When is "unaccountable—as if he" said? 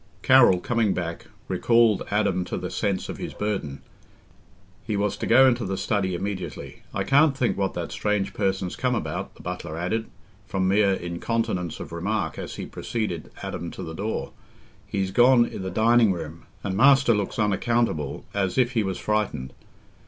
17.37-18.81